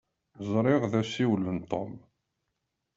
Ẓriɣ 0.51 0.81
d 0.91 0.93
asiwel 1.01 1.43
n 1.57 1.59
Tom. 1.71 1.91